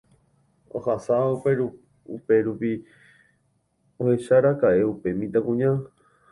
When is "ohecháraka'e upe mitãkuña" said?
4.01-5.71